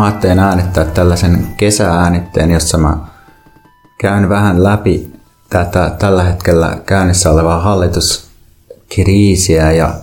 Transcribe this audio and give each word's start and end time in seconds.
Mä 0.00 0.06
ajattelin 0.06 0.38
äänittää 0.38 0.84
tällaisen 0.84 1.46
kesääänitteen, 1.56 2.50
jossa 2.50 2.78
mä 2.78 2.96
käyn 3.98 4.28
vähän 4.28 4.64
läpi 4.64 5.12
tätä 5.50 5.96
tällä 5.98 6.22
hetkellä 6.22 6.78
käynnissä 6.86 7.30
olevaa 7.30 7.60
hallituskriisiä 7.60 9.72
ja 9.72 9.94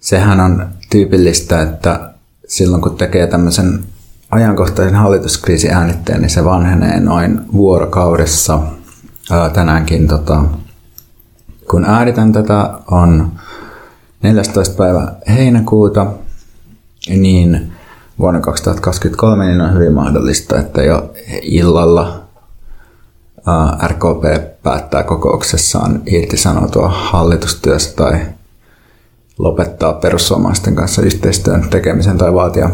sehän 0.00 0.40
on 0.40 0.68
tyypillistä, 0.90 1.62
että 1.62 2.10
silloin 2.48 2.82
kun 2.82 2.96
tekee 2.96 3.26
tämmöisen 3.26 3.84
ajankohtaisen 4.30 4.94
hallituskriisiäänitteen, 4.94 6.20
niin 6.20 6.30
se 6.30 6.44
vanhenee 6.44 7.00
noin 7.00 7.40
vuorokaudessa. 7.52 8.60
tänäänkin 9.52 10.08
tota, 10.08 10.44
kun 11.70 11.84
äänitän 11.84 12.32
tätä 12.32 12.70
on 12.90 13.32
14. 14.22 14.76
päivä 14.76 15.12
heinäkuuta, 15.28 16.06
niin 17.08 17.77
vuonna 18.18 18.40
2023 18.40 19.46
niin 19.46 19.60
on 19.60 19.74
hyvin 19.74 19.92
mahdollista, 19.92 20.58
että 20.58 20.82
jo 20.82 21.12
illalla 21.42 22.28
RKP 23.86 24.22
päättää 24.62 25.02
kokouksessaan 25.02 26.02
irtisanoutua 26.06 26.88
hallitustyöstä 26.88 27.96
tai 27.96 28.20
lopettaa 29.38 29.92
perussuomalaisten 29.92 30.74
kanssa 30.74 31.02
yhteistyön 31.02 31.68
tekemisen 31.70 32.18
tai 32.18 32.34
vaatia 32.34 32.70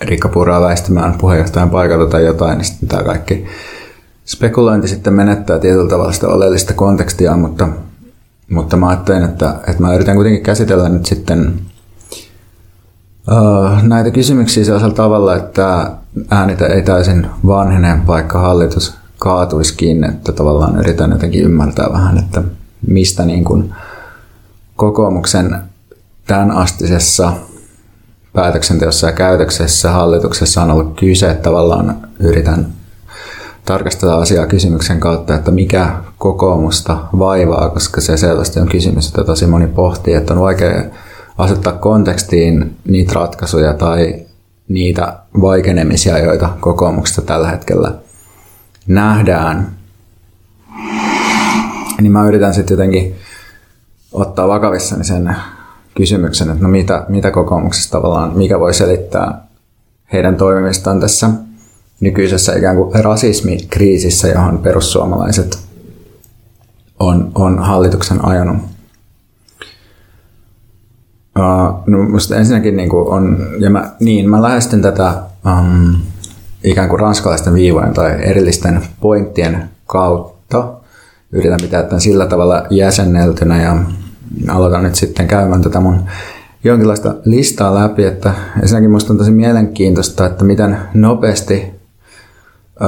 Riikka 0.00 0.28
Puraa 0.28 0.60
väistämään 0.60 1.14
puheenjohtajan 1.18 1.70
paikalta 1.70 2.10
tai 2.10 2.24
jotain, 2.24 2.58
niin 2.58 2.64
sitten 2.64 2.88
tämä 2.88 3.02
kaikki 3.02 3.44
spekulointi 4.26 4.88
sitten 4.88 5.12
menettää 5.12 5.58
tietyllä 5.58 5.90
tavalla 5.90 6.12
sitä 6.12 6.28
oleellista 6.28 6.74
kontekstia, 6.74 7.36
mutta, 7.36 7.68
mutta 8.50 8.76
mä 8.76 8.88
ajattelin, 8.88 9.24
että, 9.24 9.54
että 9.68 9.82
mä 9.82 9.94
yritän 9.94 10.14
kuitenkin 10.14 10.42
käsitellä 10.42 10.88
nyt 10.88 11.06
sitten 11.06 11.60
näitä 13.82 14.10
kysymyksiä 14.10 14.64
sellaisella 14.64 14.94
tavalla, 14.94 15.36
että 15.36 15.90
äänitä 16.30 16.66
ei 16.66 16.82
täysin 16.82 17.26
vanhene, 17.46 18.06
vaikka 18.06 18.38
hallitus 18.38 18.94
kaatuisikin, 19.18 20.04
että 20.04 20.32
tavallaan 20.32 20.78
yritän 20.78 21.10
jotenkin 21.10 21.44
ymmärtää 21.44 21.88
vähän, 21.92 22.18
että 22.18 22.42
mistä 22.86 23.24
niin 23.24 23.44
kuin 23.44 23.74
kokoomuksen 24.76 25.56
tämän 26.26 26.50
astisessa 26.50 27.32
päätöksenteossa 28.32 29.06
ja 29.06 29.12
käytöksessä 29.12 29.90
hallituksessa 29.90 30.62
on 30.62 30.70
ollut 30.70 31.00
kyse. 31.00 31.30
että 31.30 31.42
Tavallaan 31.42 31.96
yritän 32.18 32.66
tarkastella 33.64 34.14
asiaa 34.14 34.46
kysymyksen 34.46 35.00
kautta, 35.00 35.34
että 35.34 35.50
mikä 35.50 35.90
kokoomusta 36.18 36.98
vaivaa, 37.18 37.68
koska 37.68 38.00
se 38.00 38.16
selvästi 38.16 38.60
on 38.60 38.68
kysymys, 38.68 39.08
että 39.08 39.24
tosi 39.24 39.46
moni 39.46 39.66
pohtii, 39.66 40.14
että 40.14 40.34
on 40.34 40.40
vaikea 40.40 40.84
asettaa 41.38 41.72
kontekstiin 41.72 42.76
niitä 42.88 43.12
ratkaisuja 43.14 43.74
tai 43.74 44.26
niitä 44.68 45.18
vaikenemisia, 45.40 46.18
joita 46.18 46.48
kokoomuksesta 46.60 47.22
tällä 47.22 47.48
hetkellä 47.48 47.94
nähdään. 48.86 49.70
Niin 52.00 52.12
mä 52.12 52.28
yritän 52.28 52.54
sitten 52.54 52.74
jotenkin 52.74 53.14
ottaa 54.12 54.48
vakavissani 54.48 55.04
sen 55.04 55.36
kysymyksen, 55.96 56.50
että 56.50 56.62
no 56.62 56.68
mitä, 56.68 57.06
mitä 57.08 57.30
kokoomuksessa 57.30 57.90
tavallaan, 57.90 58.38
mikä 58.38 58.60
voi 58.60 58.74
selittää 58.74 59.44
heidän 60.12 60.36
toimimistaan 60.36 61.00
tässä 61.00 61.30
nykyisessä 62.00 62.56
ikään 62.56 62.76
kuin 62.76 63.04
rasismikriisissä, 63.04 64.28
johon 64.28 64.58
perussuomalaiset 64.58 65.58
on, 66.98 67.32
on 67.34 67.58
hallituksen 67.58 68.24
ajanut. 68.24 68.73
Uh, 71.38 71.82
no 71.86 72.02
musta 72.02 72.36
ensinnäkin 72.36 72.76
niin 72.76 72.88
kuin 72.88 73.08
on, 73.08 73.46
ja 73.58 73.70
mä, 73.70 73.90
niin, 74.00 74.30
mä 74.30 74.42
lähestyn 74.42 74.82
tätä 74.82 75.14
um, 75.46 75.94
ikään 76.64 76.88
kuin 76.88 77.00
ranskalaisten 77.00 77.54
viivojen 77.54 77.94
tai 77.94 78.10
erillisten 78.22 78.82
pointtien 79.00 79.68
kautta. 79.86 80.68
Yritän 81.32 81.60
pitää 81.62 81.82
tämän 81.82 82.00
sillä 82.00 82.26
tavalla 82.26 82.66
jäsenneltynä 82.70 83.62
ja 83.62 83.76
aloitan 84.48 84.82
nyt 84.82 84.94
sitten 84.94 85.28
käymään 85.28 85.62
tätä 85.62 85.80
mun 85.80 86.04
jonkinlaista 86.64 87.14
listaa 87.24 87.74
läpi, 87.74 88.04
että 88.04 88.34
ensinnäkin 88.62 88.90
musta 88.90 89.12
on 89.12 89.18
tosi 89.18 89.30
mielenkiintoista, 89.30 90.26
että 90.26 90.44
miten 90.44 90.78
nopeasti 90.94 91.74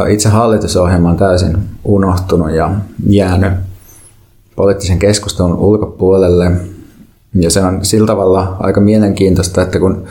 itse 0.08 0.28
hallitusohjelma 0.28 1.10
on 1.10 1.16
täysin 1.16 1.58
unohtunut 1.84 2.50
ja 2.50 2.70
jäänyt 3.08 3.52
poliittisen 4.56 4.98
keskustelun 4.98 5.56
ulkopuolelle. 5.56 6.50
Ja 7.40 7.50
se 7.50 7.60
on 7.60 7.84
sillä 7.84 8.06
tavalla 8.06 8.56
aika 8.60 8.80
mielenkiintoista, 8.80 9.62
että 9.62 9.78
kun 9.78 10.04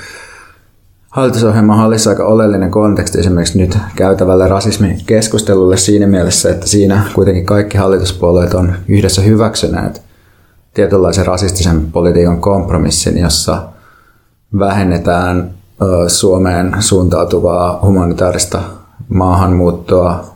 hallitusohjelma 1.10 1.86
olisi 1.86 2.10
aika 2.10 2.26
oleellinen 2.26 2.72
konteksti 2.72 3.20
esimerkiksi 3.20 3.58
nyt 3.58 3.78
käytävälle 3.96 4.48
rasismikeskustelulle 4.48 5.78
siinä 5.78 6.08
mielessä, 6.08 6.50
että 6.50 6.68
siinä 6.68 7.04
kuitenkin 7.14 7.46
kaikki 7.46 7.78
hallituspuolueet 7.78 8.54
on 8.54 8.74
yhdessä 8.88 9.22
hyväksyneet 9.22 10.02
tietynlaisen 10.74 11.26
rasistisen 11.26 11.92
politiikan 11.92 12.42
kompromissin, 12.42 13.18
jossa 13.18 13.64
vähennetään 14.60 15.52
Suomeen 16.08 16.76
suuntautuvaa 16.80 17.80
humanitaarista 17.82 18.60
maahanmuuttoa. 19.10 20.36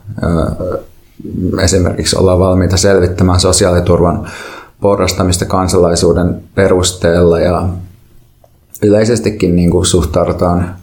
Esimerkiksi 1.62 2.18
ollaan 2.18 2.40
valmiita 2.40 2.78
selvittämään 2.78 3.40
sosiaaliturvan 3.40 4.28
porrastamista 4.82 5.46
kansalaisuuden 5.46 6.44
perusteella 6.56 7.40
ja 7.40 7.70
yleisestikin 8.84 9.56
niin 9.56 9.72
kuin 9.72 9.86
suhtaudutaan 9.86 10.76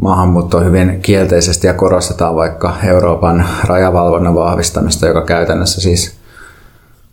maahanmuuttoon 0.00 0.64
hyvin 0.64 0.98
kielteisesti 1.02 1.66
ja 1.66 1.74
korostetaan 1.74 2.34
vaikka 2.34 2.76
Euroopan 2.84 3.46
rajavalvonnan 3.64 4.34
vahvistamista, 4.34 5.06
joka 5.06 5.22
käytännössä 5.22 5.80
siis 5.80 6.18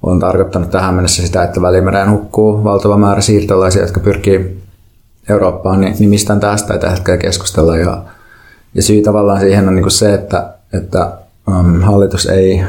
on 0.03 0.19
tarkoittanut 0.19 0.71
tähän 0.71 0.95
mennessä 0.95 1.25
sitä, 1.25 1.43
että 1.43 1.61
Välimereen 1.61 2.11
hukkuu 2.11 2.63
valtava 2.63 2.97
määrä 2.97 3.21
siirtolaisia, 3.21 3.81
jotka 3.81 3.99
pyrkii 3.99 4.63
Eurooppaan, 5.29 5.81
niin, 5.81 5.95
niin 5.99 6.09
mistään 6.09 6.39
tästä 6.39 6.73
ei 6.73 6.79
tällä 6.79 6.95
hetkellä 6.95 7.17
keskustella. 7.17 7.77
Ja, 7.77 8.03
ja 8.73 8.81
syy 8.81 9.01
tavallaan 9.01 9.39
siihen 9.39 9.67
on 9.67 9.75
niin 9.75 9.83
kuin 9.83 9.91
se, 9.91 10.13
että, 10.13 10.53
että 10.73 11.11
um, 11.47 11.81
hallitus 11.81 12.25
ei, 12.25 12.63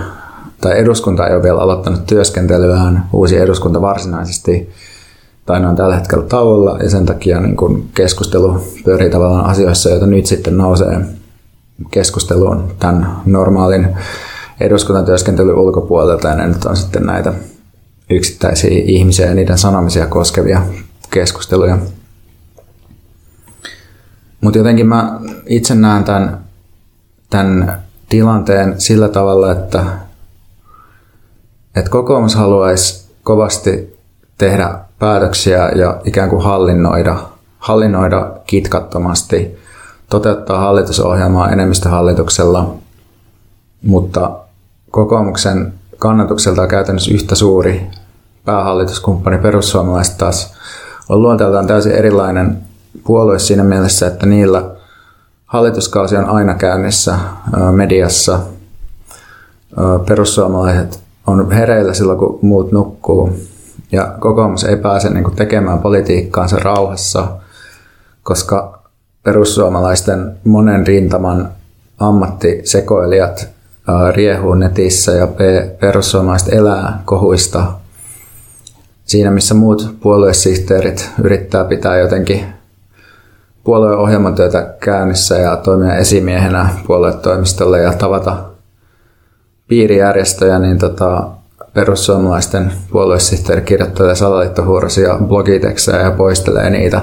tai 0.60 0.78
eduskunta 0.78 1.26
ei 1.26 1.34
ole 1.34 1.42
vielä 1.42 1.60
aloittanut 1.60 2.06
työskentelyään, 2.06 3.04
uusi 3.12 3.36
eduskunta 3.36 3.80
varsinaisesti, 3.80 4.70
tai 5.46 5.60
ne 5.60 5.66
on 5.68 5.76
tällä 5.76 5.96
hetkellä 5.96 6.24
tauolla, 6.24 6.78
ja 6.82 6.90
sen 6.90 7.06
takia 7.06 7.40
niin 7.40 7.56
kuin 7.56 7.88
keskustelu 7.94 8.60
pyörii 8.84 9.10
tavallaan 9.10 9.46
asioissa, 9.46 9.90
joita 9.90 10.06
nyt 10.06 10.26
sitten 10.26 10.56
nousee 10.56 11.00
keskusteluun 11.90 12.74
tämän 12.78 13.16
normaalin 13.26 13.96
eduskuntatyöskentelyn 14.60 15.54
ulkopuolelta, 15.54 16.28
ja 16.28 16.34
ne 16.34 16.46
nyt 16.46 16.64
on 16.64 16.76
sitten 16.76 17.02
näitä 17.02 17.32
yksittäisiä 18.10 18.70
ihmisiä 18.84 19.26
ja 19.26 19.34
niiden 19.34 19.58
sanomisia 19.58 20.06
koskevia 20.06 20.62
keskusteluja. 21.10 21.78
Mutta 24.40 24.58
jotenkin 24.58 24.86
mä 24.86 25.20
itse 25.46 25.74
näen 25.74 26.04
tämän, 26.04 26.38
tämän 27.30 27.82
tilanteen 28.08 28.80
sillä 28.80 29.08
tavalla, 29.08 29.52
että, 29.52 29.84
että 31.76 31.90
kokoomus 31.90 32.34
haluaisi 32.34 33.10
kovasti 33.22 33.98
tehdä 34.38 34.78
päätöksiä 34.98 35.68
ja 35.68 36.00
ikään 36.04 36.30
kuin 36.30 36.42
hallinnoida, 36.42 37.16
hallinnoida 37.58 38.32
kitkattomasti, 38.46 39.58
toteuttaa 40.10 40.60
hallitusohjelmaa 40.60 41.50
enemmistöhallituksella, 41.50 42.74
mutta 43.82 44.30
kokoomuksen 44.90 45.74
kannatukselta 45.98 46.62
on 46.62 46.68
käytännössä 46.68 47.14
yhtä 47.14 47.34
suuri 47.34 47.86
päähallituskumppani 48.44 49.38
perussuomalaiset 49.38 50.18
taas 50.18 50.56
on 51.08 51.22
luonteeltaan 51.22 51.66
täysin 51.66 51.92
erilainen 51.92 52.58
puolue 53.04 53.38
siinä 53.38 53.64
mielessä, 53.64 54.06
että 54.06 54.26
niillä 54.26 54.70
hallituskausi 55.46 56.16
on 56.16 56.24
aina 56.24 56.54
käynnissä 56.54 57.18
mediassa. 57.72 58.40
Perussuomalaiset 60.08 61.05
on 61.26 61.50
hereillä 61.52 61.94
silloin, 61.94 62.18
kun 62.18 62.38
muut 62.42 62.72
nukkuu. 62.72 63.30
Ja 63.92 64.14
kokoomus 64.20 64.64
ei 64.64 64.76
pääse 64.76 65.10
niin 65.10 65.24
kuin, 65.24 65.36
tekemään 65.36 65.78
politiikkaansa 65.78 66.56
rauhassa, 66.56 67.26
koska 68.22 68.82
perussuomalaisten 69.22 70.36
monen 70.44 70.86
rintaman 70.86 71.48
ammattisekoilijat 71.98 73.48
riehuu 74.14 74.54
netissä 74.54 75.12
ja 75.12 75.28
perussuomalaiset 75.80 76.52
elää 76.52 77.02
kohuista 77.04 77.72
siinä, 79.04 79.30
missä 79.30 79.54
muut 79.54 79.96
puoluesihteerit 80.00 81.10
yrittää 81.22 81.64
pitää 81.64 81.98
jotenkin 81.98 82.44
puolueen 83.64 83.98
ohjelmatyötä 83.98 84.74
käynnissä 84.80 85.36
ja 85.36 85.56
toimia 85.56 85.96
esimiehenä 85.96 86.68
puoluetoimistolle 86.86 87.80
ja 87.80 87.92
tavata 87.92 88.55
piirijärjestöjä, 89.68 90.58
niin 90.58 90.78
tota, 90.78 91.28
perussuomalaisten 91.74 92.72
puoluesihteeri 92.90 93.62
kirjoittelee 93.62 94.14
salaliittohuorosia 94.14 95.18
blogiteksejä 95.24 96.00
ja 96.00 96.10
poistelee 96.10 96.70
niitä 96.70 97.00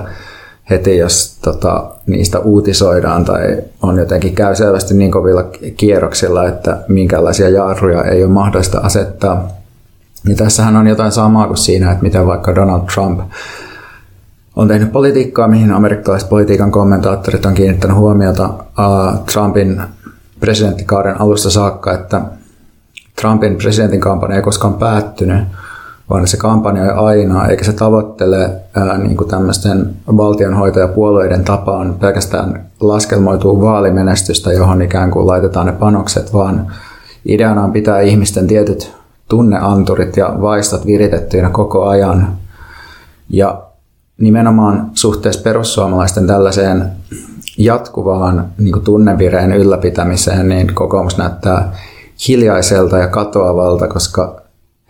heti, 0.69 0.97
jos 0.97 1.37
tota, 1.41 1.91
niistä 2.07 2.39
uutisoidaan 2.39 3.25
tai 3.25 3.57
on 3.81 3.97
jotenkin 3.97 4.35
käy 4.35 4.55
selvästi 4.55 4.93
niin 4.93 5.11
kovilla 5.11 5.43
kierroksilla, 5.77 6.47
että 6.47 6.77
minkälaisia 6.87 7.49
jarruja 7.49 8.03
ei 8.03 8.23
ole 8.23 8.31
mahdollista 8.31 8.79
asettaa. 8.79 9.47
Ja 10.29 10.35
tässähän 10.35 10.75
on 10.75 10.87
jotain 10.87 11.11
samaa 11.11 11.47
kuin 11.47 11.57
siinä, 11.57 11.91
että 11.91 12.03
miten 12.03 12.27
vaikka 12.27 12.55
Donald 12.55 12.81
Trump 12.93 13.19
on 14.55 14.67
tehnyt 14.67 14.91
politiikkaa, 14.91 15.47
mihin 15.47 15.71
amerikkalaiset 15.71 16.29
politiikan 16.29 16.71
kommentaattorit 16.71 17.45
on 17.45 17.53
kiinnittänyt 17.53 17.97
huomiota 17.97 18.45
uh, 18.45 19.25
Trumpin 19.33 19.81
presidenttikauden 20.39 21.21
alusta 21.21 21.49
saakka, 21.49 21.93
että 21.93 22.21
Trumpin 23.21 23.55
presidentin 23.55 23.99
kampanja 23.99 24.35
ei 24.35 24.41
koskaan 24.41 24.73
päättynyt, 24.73 25.43
vaan 26.09 26.27
se 26.27 26.37
kampanja 26.37 26.93
aina, 26.93 27.47
eikä 27.47 27.63
se 27.63 27.73
tavoittele 27.73 28.51
ää, 28.75 28.97
niin 28.97 29.17
kuin 29.17 29.29
tämmöisten 29.29 29.95
valtionhoitajapuolueiden 30.17 31.43
tapaan 31.43 31.95
pelkästään 31.99 32.65
laskelmoituu 32.79 33.61
vaalimenestystä, 33.61 34.53
johon 34.53 34.81
ikään 34.81 35.11
kuin 35.11 35.27
laitetaan 35.27 35.65
ne 35.65 35.71
panokset, 35.71 36.33
vaan 36.33 36.67
ideana 37.25 37.63
on 37.63 37.71
pitää 37.71 37.99
ihmisten 37.99 38.47
tietyt 38.47 38.95
tunneanturit 39.29 40.17
ja 40.17 40.35
vaistot 40.41 40.85
viritettyinä 40.85 41.49
koko 41.49 41.85
ajan. 41.85 42.27
Ja 43.29 43.61
nimenomaan 44.17 44.91
suhteessa 44.93 45.41
perussuomalaisten 45.43 46.27
tällaiseen 46.27 46.85
jatkuvaan 47.57 48.45
niin 48.57 48.81
tunnevireen 48.83 49.51
ylläpitämiseen, 49.51 50.49
niin 50.49 50.73
kokoomus 50.73 51.17
näyttää 51.17 51.73
hiljaiselta 52.27 52.97
ja 52.97 53.07
katoavalta, 53.07 53.87
koska 53.87 54.41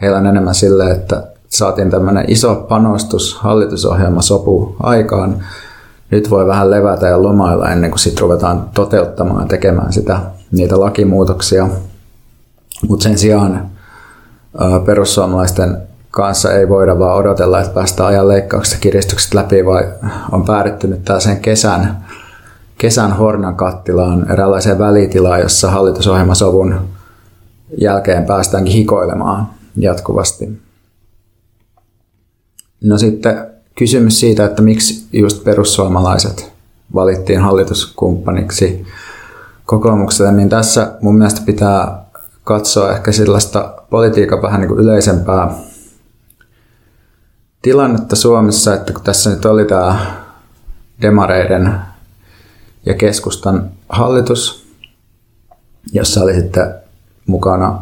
heillä 0.02 0.18
on 0.18 0.26
enemmän 0.26 0.56
sille, 0.56 0.92
että 0.92 1.24
saatiin 1.50 1.90
tämmöinen 1.90 2.26
iso 2.28 2.56
panostus, 2.56 3.38
hallitusohjelma 3.40 4.22
sopu 4.22 4.76
aikaan. 4.80 5.44
Nyt 6.12 6.30
voi 6.30 6.48
vähän 6.48 6.72
levätä 6.72 7.08
ja 7.08 7.24
lomailla 7.24 7.70
ennen 7.70 7.92
kuin 7.92 8.00
sitten 8.00 8.22
ruvetaan 8.22 8.70
toteuttamaan 8.74 9.42
ja 9.42 9.48
tekemään 9.48 9.94
sitä, 9.94 10.20
niitä 10.52 10.80
lakimuutoksia. 10.80 11.68
Mutta 12.90 13.04
sen 13.04 13.18
sijaan 13.18 13.70
perussuomalaisten 14.86 15.78
kanssa 16.12 16.54
ei 16.54 16.70
voida 16.70 17.00
vaan 17.00 17.18
odotella, 17.18 17.60
että 17.60 17.74
päästään 17.74 18.10
ajan 18.10 18.28
leikkauksesta 18.28 18.80
kiristykset 18.80 19.34
läpi, 19.34 19.66
vai 19.66 19.88
on 20.32 20.46
päädytty 20.46 20.88
nyt 20.88 21.04
tällaiseen 21.06 21.40
kesän, 21.40 22.06
kesän 22.78 23.12
hornan 23.14 23.56
kattilaan, 23.56 24.32
eräänlaiseen 24.32 24.80
välitilaan, 24.80 25.40
jossa 25.40 25.72
hallitusohjelmasovun 25.72 26.76
jälkeen 27.78 28.26
päästäänkin 28.26 28.74
hikoilemaan 28.74 29.50
jatkuvasti. 29.78 30.62
No 32.84 32.98
sitten 32.98 33.48
kysymys 33.76 34.20
siitä, 34.20 34.46
että 34.46 34.62
miksi 34.62 35.08
just 35.14 35.44
perussuomalaiset 35.44 36.54
valittiin 36.94 37.40
hallituskumppaniksi 37.40 38.86
kokoomukselle, 39.66 40.32
niin 40.32 40.50
tässä 40.50 40.98
mun 41.02 41.18
mielestä 41.18 41.42
pitää 41.46 42.06
katsoa 42.44 42.92
ehkä 42.92 43.12
sellaista 43.12 43.74
politiikan 43.90 44.42
vähän 44.42 44.62
niin 44.62 44.70
kuin 44.70 44.80
yleisempää 44.80 45.56
tilannetta 47.62 48.16
Suomessa, 48.16 48.74
että 48.74 48.94
kun 48.94 49.04
tässä 49.04 49.30
nyt 49.30 49.46
oli 49.46 49.66
tämä 49.66 50.16
demareiden 51.02 51.76
ja 52.86 52.94
keskustan 52.94 53.72
hallitus, 53.90 54.68
jossa 55.94 56.24
oli 56.24 56.34
sitten 56.34 56.83
mukana 57.28 57.80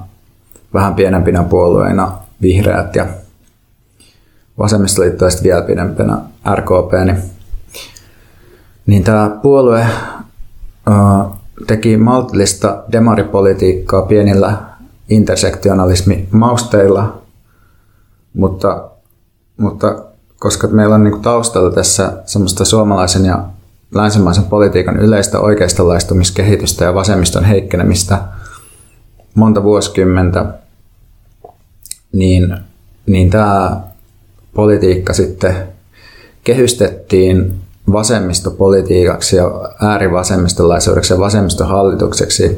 vähän 0.73 0.95
pienempinä 0.95 1.43
puolueina 1.43 2.17
vihreät 2.41 2.95
ja 2.95 3.05
vasemmistoliitto 4.57 5.25
ja 5.25 5.31
sitten 5.31 5.49
vielä 5.49 5.61
pidempänä 5.61 6.17
RKP, 6.55 6.91
niin, 7.05 7.17
niin 8.85 9.03
tämä 9.03 9.39
puolue 9.41 9.85
uh, 10.89 11.35
teki 11.67 11.97
maltillista 11.97 12.83
demaripolitiikkaa 12.91 14.01
pienillä 14.01 14.57
intersektionalismi-mausteilla, 15.09 17.21
mutta, 18.33 18.89
mutta 19.57 19.95
koska 20.39 20.67
meillä 20.67 20.95
on 20.95 21.03
niin 21.03 21.21
taustalla 21.21 21.71
tässä 21.71 22.13
semmoista 22.25 22.65
suomalaisen 22.65 23.25
ja 23.25 23.43
länsimaisen 23.95 24.43
politiikan 24.43 24.99
yleistä 24.99 25.39
oikeistolaistumiskehitystä 25.39 26.85
ja 26.85 26.93
vasemmiston 26.93 27.43
heikkenemistä 27.43 28.21
monta 29.35 29.63
vuosikymmentä, 29.63 30.45
niin, 32.11 32.57
niin 33.05 33.29
tämä 33.29 33.81
politiikka 34.53 35.13
sitten 35.13 35.55
kehystettiin 36.43 37.53
vasemmistopolitiikaksi 37.91 39.35
ja 39.35 39.51
äärivasemmistolaisuudeksi 39.81 41.13
ja 41.13 41.19
vasemmistohallitukseksi. 41.19 42.57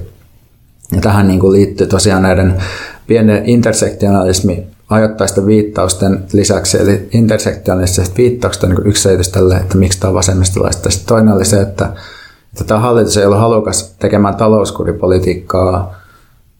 Ja 0.95 1.01
tähän 1.01 1.27
niin 1.27 1.39
kuin 1.39 1.53
liittyy 1.53 1.87
tosiaan 1.87 2.21
näiden 2.21 2.61
pienen 3.07 3.45
intersektionalismi 3.45 4.67
ajoittaisten 4.89 5.45
viittausten 5.45 6.23
lisäksi, 6.33 6.81
eli 6.81 7.09
intersektionalistiset 7.11 8.17
viittaukset 8.17 8.63
on 8.63 8.69
niin 8.69 8.87
yksi 8.87 9.03
selitys 9.03 9.29
tälle, 9.29 9.55
että 9.55 9.77
miksi 9.77 9.99
tämä 9.99 10.09
on 10.09 10.15
vasemmistolaista. 10.15 10.89
Sitten 10.89 11.07
toinen 11.07 11.33
oli 11.33 11.45
se, 11.45 11.61
että, 11.61 11.85
että 12.51 12.63
tämä 12.63 12.79
hallitus 12.79 13.17
ei 13.17 13.25
ole 13.25 13.37
halukas 13.37 13.95
tekemään 13.99 14.35
talouskuripolitiikkaa 14.35 16.02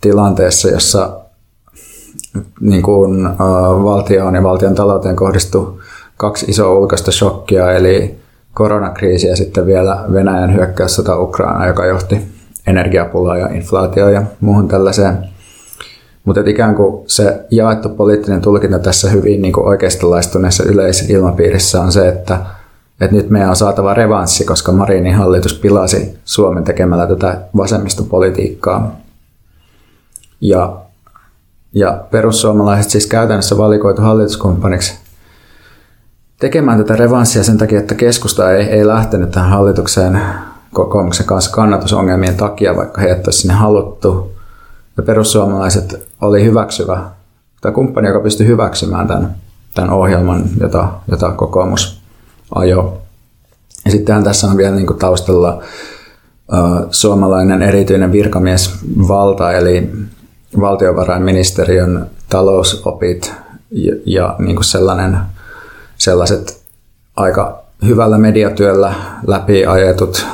tilanteessa, 0.04 0.70
jossa 0.70 1.20
niin 2.60 2.82
kuin, 2.82 3.26
äh, 3.26 3.38
valtioon 3.84 4.36
ja 4.36 4.44
valtion 4.44 4.76
talouteen 4.76 5.16
kohdistuu 5.16 5.82
kaksi 6.18 6.46
isoa 6.50 6.74
ulkoista 6.74 7.12
shokkia, 7.12 7.72
eli 7.72 8.16
koronakriisi 8.54 9.28
ja 9.28 9.36
sitten 9.36 9.66
vielä 9.66 10.06
Venäjän 10.14 10.54
hyökkäyssota 10.54 11.20
Ukraina, 11.20 11.68
joka 11.68 11.86
johti 11.86 12.22
energiapulaan 12.68 13.40
ja 13.40 13.48
inflaatioon 13.48 14.14
ja 14.14 14.24
muuhun 14.40 14.68
tällaiseen. 14.68 15.18
Mutta 16.26 16.42
ikään 16.46 16.76
kuin 16.76 17.04
se 17.08 17.46
jaettu 17.52 17.90
poliittinen 17.90 18.42
tulkinta 18.42 18.80
tässä 18.80 19.10
hyvin 19.10 19.42
niin 19.42 19.54
kuin 19.54 19.68
oikeistolaistuneessa 19.68 20.64
yleisilmapiirissä 20.64 21.82
on 21.82 21.92
se, 21.92 22.08
että, 22.08 22.38
että 23.02 23.16
nyt 23.16 23.30
meidän 23.30 23.50
on 23.50 23.56
saatava 23.56 23.94
revanssi, 23.94 24.46
koska 24.46 24.72
Marinin 24.72 25.16
hallitus 25.16 25.54
pilasi 25.54 26.18
Suomen 26.26 26.64
tekemällä 26.64 27.08
tätä 27.08 27.42
vasemmistopolitiikkaa. 27.58 29.03
Ja, 30.44 30.78
ja 31.74 32.04
perussuomalaiset 32.12 32.92
siis 32.92 33.08
käytännössä 33.08 33.58
valikoitu 33.58 34.02
hallituskumppaniksi 34.02 34.94
tekemään 36.40 36.78
tätä 36.78 36.96
revanssia 36.96 37.44
sen 37.44 37.58
takia, 37.58 37.80
että 37.80 37.96
keskusta 37.96 38.52
ei, 38.52 38.66
ei 38.66 38.88
lähtenyt 38.88 39.32
tähän 39.32 39.50
hallitukseen 39.50 40.22
kokoomuksen 40.74 41.26
kanssa 41.26 41.52
kannatusongelmien 41.52 42.36
takia, 42.36 42.76
vaikka 42.76 43.02
he 43.02 43.22
olisi 43.26 43.40
sinne 43.40 43.54
haluttu. 43.54 44.32
Ja 44.98 45.04
perussuomalaiset 45.04 46.08
oli 46.22 46.44
hyväksyvä, 46.44 47.04
tai 47.62 47.72
kumppani, 47.72 48.08
joka 48.08 48.20
pystyi 48.20 48.48
hyväksymään 48.48 49.08
tämän, 49.08 49.36
tämän 49.76 49.90
ohjelman, 49.90 50.44
jota, 50.60 50.88
jota 51.12 51.32
kokoomus 51.32 52.02
ajoi. 52.56 52.92
Ja 53.86 53.92
sittenhän 53.92 54.24
tässä 54.24 54.48
on 54.48 54.58
vielä 54.58 54.76
niin 54.76 54.88
kuin 54.88 55.00
taustalla 55.00 55.54
uh, 55.58 56.88
suomalainen 56.92 57.62
erityinen 57.62 58.12
virkamiesvalta, 58.12 59.52
eli 59.52 59.92
valtiovarainministeriön 60.60 62.10
talousopit 62.30 63.34
ja, 63.72 63.96
ja 64.06 64.36
niin 64.40 64.56
kuin 64.56 64.66
sellainen, 64.66 65.18
sellaiset 65.98 66.62
aika 67.16 67.64
hyvällä 67.86 68.18
mediatyöllä 68.18 68.94
läpi 69.28 69.66
ajetut 69.66 70.26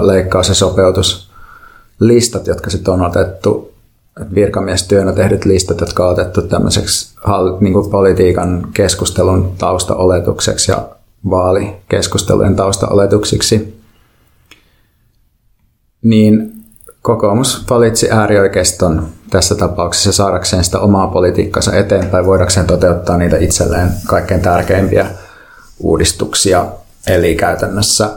leikkaus- 0.00 0.48
ja 0.48 0.54
sopeutuslistat, 0.54 2.46
jotka 2.46 2.70
sitten 2.70 2.94
on 2.94 3.02
otettu 3.02 3.72
virkamiestyönä 4.34 5.12
tehdyt 5.12 5.44
listat, 5.44 5.80
jotka 5.80 6.04
on 6.06 6.12
otettu 6.12 6.42
tämmöiseksi 6.42 7.16
niin 7.60 7.72
kuin 7.72 7.90
politiikan 7.90 8.68
keskustelun 8.74 9.52
taustaoletukseksi 9.58 10.72
ja 10.72 10.88
vaalikeskustelujen 11.30 12.56
taustaoletuksiksi, 12.56 13.80
niin 16.02 16.55
kokoomus 17.06 17.64
valitsi 17.70 18.10
äärioikeiston 18.10 19.08
tässä 19.30 19.54
tapauksessa 19.54 20.12
saadakseen 20.12 20.64
sitä 20.64 20.78
omaa 20.78 21.06
politiikkansa 21.06 21.76
eteenpäin, 21.76 22.26
voidakseen 22.26 22.66
toteuttaa 22.66 23.16
niitä 23.16 23.36
itselleen 23.36 23.88
kaikkein 24.06 24.40
tärkeimpiä 24.40 25.06
uudistuksia, 25.80 26.66
eli 27.06 27.34
käytännössä 27.34 28.10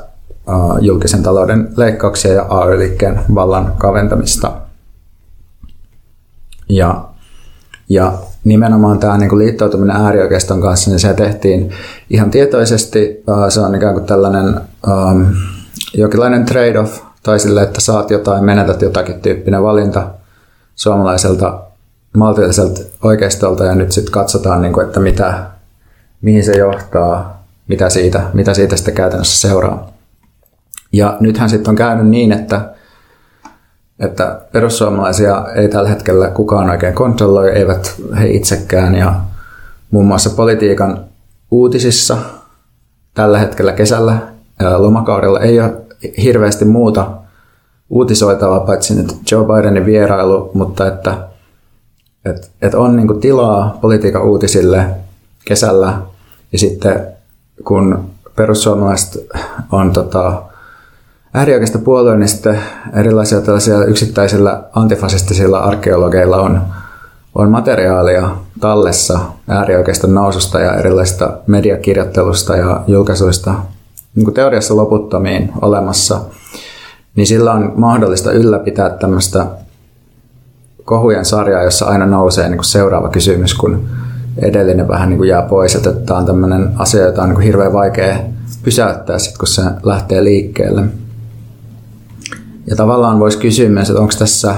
julkisen 0.82 1.24
talouden 1.24 1.70
leikkauksia 1.78 2.34
ja 2.34 2.46
AY-liikkeen 2.50 3.22
vallan 3.36 3.74
kaventamista. 3.78 4.52
Ja, 6.70 7.06
ja 7.90 8.14
nimenomaan 8.44 9.00
tämä 9.00 9.18
niin 9.18 9.30
kuin 9.30 9.40
liittoutuminen 9.40 9.96
äärioikeiston 9.96 10.62
kanssa, 10.62 10.90
niin 10.90 11.00
se 11.00 11.14
tehtiin 11.14 11.72
ihan 12.10 12.32
tietoisesti. 12.32 13.24
Se 13.50 13.60
on 13.60 13.76
ikään 13.76 13.94
kuin 13.94 14.06
tällainen 14.06 14.62
um, 14.88 15.26
jokinlainen 15.94 16.46
trade-off, 16.46 17.09
tai 17.24 17.40
sille, 17.40 17.62
että 17.62 17.82
saat 17.82 18.12
jotain, 18.12 18.44
menetät 18.44 18.82
jotakin 18.82 19.22
tyyppinen 19.22 19.64
valinta 19.64 20.08
suomalaiselta 20.76 21.62
maltilliselta 22.18 22.82
oikeistolta, 23.04 23.66
ja 23.66 23.76
nyt 23.76 23.92
sitten 23.92 24.12
katsotaan, 24.12 24.62
niin 24.62 24.74
kuin, 24.74 24.88
että 24.88 25.00
mitä, 25.00 25.44
mihin 26.22 26.44
se 26.44 26.58
johtaa 26.58 27.40
mitä 27.70 27.90
siitä, 27.90 28.22
mitä 28.34 28.54
siitä 28.54 28.76
sitten 28.76 28.94
käytännössä 28.94 29.48
seuraa. 29.48 29.88
Ja 30.94 31.18
nythän 31.20 31.50
sitten 31.50 31.70
on 31.70 31.76
käynyt 31.76 32.08
niin, 32.08 32.32
että, 32.32 32.74
että 34.00 34.42
perussuomalaisia 34.52 35.46
ei 35.56 35.68
tällä 35.68 35.90
hetkellä 35.90 36.28
kukaan 36.30 36.70
oikein 36.70 36.94
kontrolloi, 36.94 37.52
eivät 37.52 37.96
he 38.20 38.28
itsekään. 38.28 38.96
Ja 38.96 39.16
muun 39.92 40.06
muassa 40.06 40.30
politiikan 40.30 41.06
uutisissa 41.52 42.18
tällä 43.14 43.40
hetkellä 43.40 43.74
kesällä 43.74 44.18
lomakaudella 44.78 45.40
ei 45.40 45.60
ole 45.60 45.74
hirveästi 46.24 46.66
muuta 46.66 47.12
uutisoitavaa, 47.90 48.60
paitsi 48.60 48.96
nyt 48.96 49.32
Joe 49.32 49.46
Bidenin 49.46 49.86
vierailu, 49.86 50.52
mutta 50.54 50.88
että, 50.88 51.28
että, 52.26 52.48
että 52.62 52.78
on 52.78 52.96
niin 52.96 53.20
tilaa 53.20 53.78
politiikan 53.82 54.24
uutisille 54.24 54.86
kesällä. 55.46 56.02
Ja 56.52 56.60
sitten 56.60 57.08
kun 57.64 58.10
perussuomalaiset 58.36 59.28
on 59.72 59.94
tota, 59.94 60.42
äärioikeista 61.34 61.80
puolue, 61.80 62.18
niin 62.18 62.30
sitten 62.30 62.60
erilaisia 62.96 63.42
tällaisia 63.42 63.84
yksittäisillä 63.84 64.64
antifasistisilla 64.74 65.60
arkeologeilla 65.60 66.38
on, 66.38 66.62
on 67.36 67.52
materiaalia 67.52 68.30
tallessa 68.60 69.20
äärioikeista 69.48 70.08
noususta 70.08 70.60
ja 70.60 70.74
erilaisista 70.74 71.38
mediakirjoittelusta 71.48 72.56
ja 72.56 72.84
julkaisuista 72.88 73.54
niin 74.16 74.24
kuin 74.24 74.34
teoriassa 74.34 74.76
loputtomiin 74.76 75.52
olemassa, 75.62 76.22
niin 77.16 77.28
sillä 77.28 77.54
on 77.54 77.74
mahdollista 77.76 78.32
ylläpitää 78.32 78.90
tämmöistä 78.90 79.46
kohujen 80.86 81.26
sarjaa, 81.26 81.64
jossa 81.64 81.86
aina 81.86 82.06
nousee 82.06 82.50
niin 82.50 82.58
kuin 82.58 82.66
seuraava 82.66 83.10
kysymys, 83.10 83.54
kun 83.54 83.88
edellinen 84.38 84.88
vähän 84.88 85.10
niin 85.10 85.18
kuin 85.18 85.30
jää 85.30 85.42
pois. 85.42 85.76
Että 85.76 85.92
tämä 85.92 86.20
on 86.20 86.26
tämmöinen 86.26 86.72
asia, 86.78 87.06
jota 87.06 87.22
on 87.22 87.30
niin 87.30 87.36
kuin 87.36 87.46
hirveän 87.46 87.74
vaikea 87.74 88.18
pysäyttää, 88.64 89.20
sit, 89.20 89.38
kun 89.38 89.48
se 89.48 89.62
lähtee 89.84 90.24
liikkeelle. 90.24 90.84
Ja 92.68 92.76
tavallaan 92.76 93.20
voisi 93.20 93.38
kysyä 93.38 93.70
myös, 93.70 93.90
että 93.90 94.02
onko 94.02 94.14
tässä, 94.20 94.56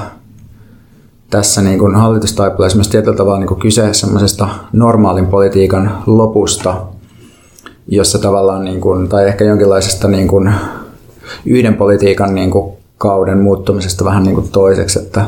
tässä 1.29 1.62
niin 1.62 1.79
kuin 1.79 1.96
hallitustaipaleessa 1.96 2.77
myös 2.77 2.88
tietyllä 2.88 3.17
tavalla 3.17 3.39
niin 3.39 3.48
kuin 3.48 3.60
kyse 3.60 3.93
semmoisesta 3.93 4.48
normaalin 4.74 5.27
politiikan 5.27 6.03
lopusta, 6.05 6.86
jossa 7.91 8.19
tavallaan, 8.19 8.65
niin 8.65 8.81
kuin, 8.81 9.10
tai 9.10 9.27
ehkä 9.27 9.45
jonkinlaisesta 9.45 10.07
niin 10.07 10.27
kuin 10.27 10.53
yhden 11.45 11.75
politiikan 11.75 12.36
niin 12.36 12.51
kuin 12.51 12.74
kauden 12.98 13.38
muuttumisesta 13.38 14.05
vähän 14.05 14.24
niin 14.24 14.36
kuin 14.36 14.50
toiseksi, 14.50 15.00
että, 15.00 15.25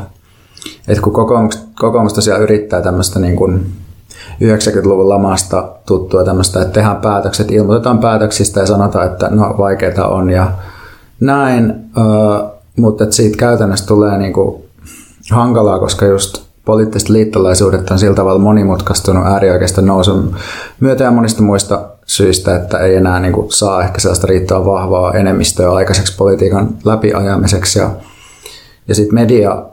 että 0.88 1.02
kun 1.04 1.14
kokoomus, 1.14 1.60
kokoomus 1.80 2.14
tosiaan 2.14 2.42
yrittää 2.42 2.82
tämmöistä 2.82 3.20
niin 3.20 3.36
kuin 3.36 3.72
90-luvun 4.44 5.10
lamasta 5.10 5.70
tuttua 5.86 6.24
tämmöistä, 6.24 6.62
että 6.62 6.74
tehdään 6.74 7.02
päätökset, 7.02 7.52
ilmoitetaan 7.52 8.00
päätöksistä 8.00 8.60
ja 8.60 8.66
sanotaan, 8.66 9.08
että 9.08 9.30
no 9.30 9.56
vaikeita 9.58 10.08
on 10.08 10.30
ja 10.30 10.52
näin, 11.20 11.74
mutta 12.78 13.04
että 13.04 13.16
siitä 13.16 13.38
käytännössä 13.38 13.86
tulee 13.86 14.18
niin 14.18 14.34
kuin 14.34 14.64
hankalaa, 15.32 15.80
koska 15.80 16.06
just 16.06 16.44
poliittiset 16.66 17.10
liittolaisuudet 17.10 17.92
on 17.92 18.00
sillä 18.00 18.16
tavalla 18.16 18.40
monimutkaistunut 18.40 19.28
äärioikeista 19.28 19.82
nousun 19.82 20.36
myötä 20.80 21.04
ja 21.04 21.12
monista 21.12 21.44
muista 21.44 21.90
syistä, 22.06 22.56
että 22.56 22.78
ei 22.78 22.96
enää 22.96 23.20
niin 23.20 23.34
kuin 23.34 23.52
saa 23.52 23.84
ehkä 23.84 24.00
sellaista 24.00 24.28
riittävän 24.28 24.66
vahvaa 24.66 25.14
enemmistöä 25.14 25.72
aikaiseksi 25.72 26.16
politiikan 26.18 26.78
läpiajamiseksi. 26.86 27.80
Ja, 27.80 27.90
ja 28.88 28.96
sitten 28.96 29.16
media 29.16 29.64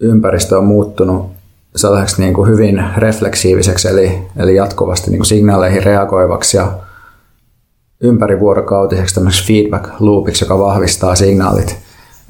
ympäristö 0.00 0.58
on 0.58 0.64
muuttunut 0.64 1.30
sellaiseksi 1.76 2.22
niin 2.22 2.34
kuin 2.34 2.50
hyvin 2.50 2.84
refleksiiviseksi, 2.96 3.88
eli, 3.88 4.22
eli 4.36 4.56
jatkuvasti 4.56 5.10
niin 5.10 5.18
kuin 5.18 5.26
signaaleihin 5.26 5.82
reagoivaksi 5.82 6.56
ja 6.56 6.72
ympärivuorokautiseksi 8.00 9.14
tämmöiseksi 9.14 9.52
feedback 9.52 10.00
loopiksi, 10.00 10.44
joka 10.44 10.58
vahvistaa 10.58 11.14
signaalit 11.14 11.78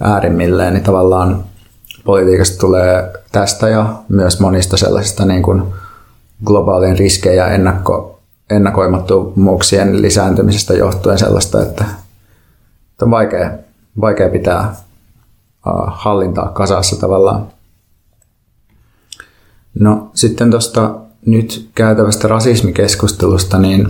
äärimmilleen, 0.01 0.75
niin 0.75 0.85
tavallaan 0.85 1.45
politiikasta 2.05 2.59
tulee 2.59 3.13
tästä 3.33 3.69
ja 3.69 3.95
myös 4.09 4.41
monista 4.41 4.77
sellaisista 4.77 5.25
niin 5.25 5.43
kuin 5.43 5.63
globaalien 6.45 6.99
riskejä 6.99 7.47
ennakko, 7.47 8.21
ennakoimattomuuksien 8.51 10.03
lisääntymisestä 10.03 10.75
johtuen 10.75 11.19
sellaista, 11.19 11.63
että, 11.63 11.85
että 12.91 13.05
on 13.05 13.11
vaikea, 13.11 13.51
vaikea 14.01 14.29
pitää 14.29 14.75
hallintaa 15.87 16.49
kasassa 16.49 16.97
tavallaan. 17.01 17.47
No 19.81 20.11
sitten 20.15 20.51
tuosta 20.51 20.95
nyt 21.27 21.71
käytävästä 21.75 22.29
rasismikeskustelusta, 22.29 23.59
niin, 23.59 23.89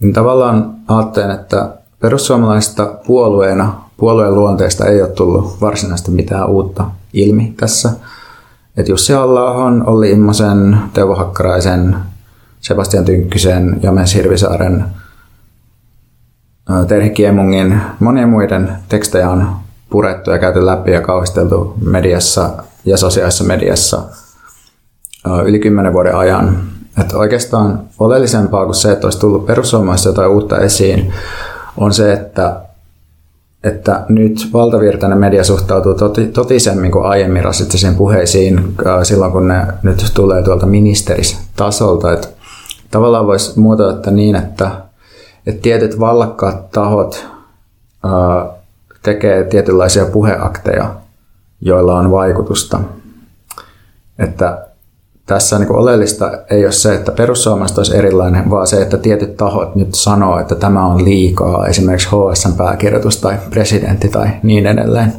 niin 0.00 0.12
tavallaan 0.12 0.74
ajattelen, 0.88 1.30
että 1.30 1.74
perussuomalaista 2.00 2.86
puolueena, 3.06 3.84
puolueen 3.96 4.34
luonteesta 4.34 4.86
ei 4.86 5.02
ole 5.02 5.10
tullut 5.10 5.60
varsinaisesti 5.60 6.10
mitään 6.10 6.48
uutta 6.48 6.90
ilmi 7.12 7.54
tässä. 7.56 7.90
että 8.76 8.92
Jussi 8.92 9.12
halla 9.12 9.50
Olli 9.86 10.10
Immosen, 10.10 10.78
Teuvo 10.92 11.14
Hakkaraisen, 11.14 11.96
Sebastian 12.60 13.04
Tynkkysen, 13.04 13.80
James 13.82 14.14
Hirvisaaren, 14.14 14.84
Terhi 16.88 17.10
Kiemungin, 17.10 17.80
monien 18.00 18.28
muiden 18.28 18.72
tekstejä 18.88 19.30
on 19.30 19.48
purettu 19.90 20.30
ja 20.30 20.38
käyty 20.38 20.66
läpi 20.66 20.90
ja 20.90 21.00
kauhisteltu 21.00 21.74
mediassa 21.84 22.50
ja 22.84 22.96
sosiaalisessa 22.96 23.44
mediassa 23.44 24.02
yli 25.44 25.58
kymmenen 25.58 25.92
vuoden 25.92 26.16
ajan. 26.16 26.62
Että 27.00 27.16
oikeastaan 27.16 27.82
oleellisempaa 27.98 28.64
kuin 28.64 28.74
se, 28.74 28.92
että 28.92 29.06
olisi 29.06 29.20
tullut 29.20 29.46
perussuomalaisista 29.46 30.08
jotain 30.08 30.30
uutta 30.30 30.58
esiin, 30.58 31.12
on 31.76 31.94
se, 31.94 32.12
että, 32.12 32.60
että 33.64 34.04
nyt 34.08 34.48
valtavirtainen 34.52 35.18
media 35.18 35.44
suhtautuu 35.44 35.94
toti, 35.94 36.26
totisemmin 36.26 36.92
kuin 36.92 37.06
aiemmin 37.06 37.44
rasistisiin 37.44 37.94
puheisiin 37.94 38.74
silloin, 39.02 39.32
kun 39.32 39.48
ne 39.48 39.66
nyt 39.82 40.10
tulee 40.14 40.42
tuolta 40.42 40.66
ministeristasolta. 40.66 42.12
Että 42.12 42.28
tavallaan 42.90 43.26
voisi 43.26 43.60
muotoilla 43.60 44.10
niin, 44.10 44.36
että, 44.36 44.70
että 45.46 45.62
tietyt 45.62 46.00
vallakkaat 46.00 46.70
tahot 46.70 47.26
ää, 48.04 48.46
tekee 49.02 49.44
tietynlaisia 49.44 50.04
puheakteja, 50.04 50.94
joilla 51.60 51.96
on 51.96 52.10
vaikutusta. 52.10 52.80
Että 54.18 54.69
tässä 55.26 55.58
niin 55.58 55.72
oleellista 55.72 56.30
ei 56.50 56.64
ole 56.64 56.72
se, 56.72 56.94
että 56.94 57.12
perussuomalaiset 57.12 57.78
olisi 57.78 57.96
erilainen, 57.96 58.50
vaan 58.50 58.66
se, 58.66 58.82
että 58.82 58.98
tietyt 58.98 59.36
tahot 59.36 59.74
nyt 59.74 59.94
sanoo, 59.94 60.38
että 60.38 60.54
tämä 60.54 60.86
on 60.86 61.04
liikaa, 61.04 61.66
esimerkiksi 61.66 62.08
HSN 62.08 62.52
pääkirjoitus 62.52 63.16
tai 63.16 63.38
presidentti 63.50 64.08
tai 64.08 64.28
niin 64.42 64.66
edelleen. 64.66 65.12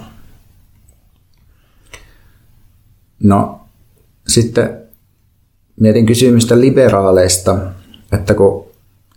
No, 3.24 3.60
sitten 4.28 4.78
mietin 5.80 6.06
kysymystä 6.06 6.60
liberaaleista, 6.60 7.58
että 8.12 8.34
kun 8.34 8.66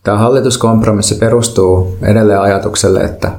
tämä 0.02 0.18
hallituskompromissi 0.18 1.14
perustuu 1.14 1.96
edelleen 2.02 2.40
ajatukselle, 2.40 3.00
että 3.00 3.32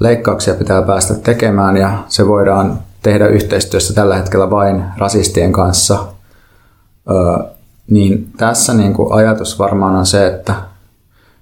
leikkauksia 0.00 0.54
pitää 0.54 0.82
päästä 0.82 1.14
tekemään 1.14 1.76
ja 1.76 2.04
se 2.08 2.26
voidaan 2.26 2.78
tehdä 3.02 3.26
yhteistyössä 3.26 3.94
tällä 3.94 4.16
hetkellä 4.16 4.50
vain 4.50 4.84
rasistien 4.98 5.52
kanssa– 5.52 5.98
niin 7.90 8.28
tässä 8.36 8.74
niin 8.74 8.94
kuin 8.94 9.12
ajatus 9.12 9.58
varmaan 9.58 9.96
on 9.96 10.06
se, 10.06 10.26
että, 10.26 10.54